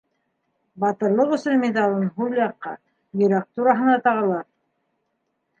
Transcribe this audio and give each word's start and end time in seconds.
-«Батырлыҡ 0.83 1.35
өсөн» 1.35 1.59
миҙалын 1.65 2.09
һул 2.15 2.33
яҡҡа, 2.39 2.73
йөрәк 3.21 3.47
тураһына 3.61 4.03
тағалар... 4.09 4.45